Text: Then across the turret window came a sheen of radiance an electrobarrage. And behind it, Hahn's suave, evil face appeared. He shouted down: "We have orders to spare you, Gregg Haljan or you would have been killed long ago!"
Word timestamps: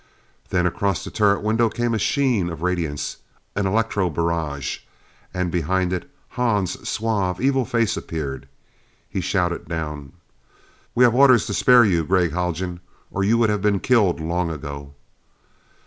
Then 0.49 0.65
across 0.65 1.03
the 1.03 1.11
turret 1.11 1.43
window 1.43 1.69
came 1.69 1.93
a 1.93 1.99
sheen 1.99 2.49
of 2.49 2.63
radiance 2.63 3.17
an 3.55 3.65
electrobarrage. 3.67 4.79
And 5.31 5.51
behind 5.51 5.93
it, 5.93 6.09
Hahn's 6.29 6.89
suave, 6.89 7.39
evil 7.39 7.65
face 7.65 7.95
appeared. 7.95 8.47
He 9.07 9.21
shouted 9.21 9.67
down: 9.67 10.13
"We 10.95 11.03
have 11.03 11.13
orders 11.13 11.45
to 11.45 11.53
spare 11.53 11.85
you, 11.85 12.03
Gregg 12.03 12.31
Haljan 12.31 12.79
or 13.11 13.23
you 13.23 13.37
would 13.37 13.51
have 13.51 13.61
been 13.61 13.79
killed 13.79 14.19
long 14.19 14.49
ago!" 14.49 14.95